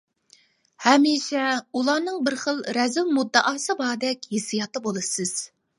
ھەمىشە 0.85 1.43
ئۇلارنىڭ 1.81 2.17
بىر 2.29 2.39
خىل 2.45 2.65
رەزىل 2.79 3.15
مۇددىئاسى 3.19 3.79
باردەك 3.85 4.31
ھېسسىياتتا 4.35 4.89
بولىسىز. 4.89 5.39